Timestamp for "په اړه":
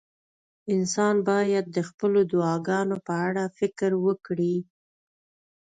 3.07-3.43